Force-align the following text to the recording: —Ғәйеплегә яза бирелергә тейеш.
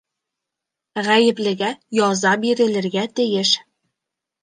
—Ғәйеплегә 1.09 1.71
яза 1.99 2.35
бирелергә 2.49 3.07
тейеш. 3.19 3.57